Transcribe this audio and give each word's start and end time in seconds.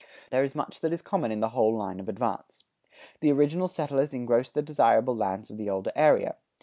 There 0.31 0.43
is 0.43 0.55
much 0.55 0.79
that 0.79 0.91
is 0.91 1.03
common 1.03 1.31
in 1.31 1.41
the 1.41 1.49
whole 1.49 1.75
line 1.75 1.99
of 1.99 2.09
advance. 2.09 2.63
The 3.19 3.31
original 3.31 3.67
settlers 3.67 4.15
engross 4.15 4.49
the 4.49 4.63
desirable 4.63 5.15
lands 5.15 5.51
of 5.51 5.57
the 5.57 5.69
older 5.69 5.91
area. 5.95 6.37